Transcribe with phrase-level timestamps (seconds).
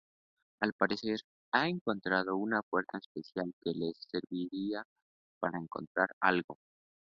[0.63, 1.19] Al parecer,
[1.53, 4.83] ha encontrado una puerta especial que les serviría
[5.39, 6.57] para encontrar algo.